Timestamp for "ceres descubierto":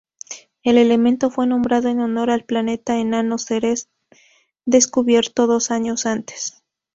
3.37-5.45